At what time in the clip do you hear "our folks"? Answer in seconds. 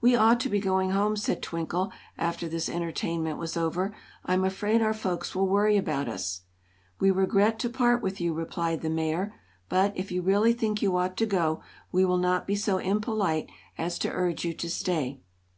4.80-5.34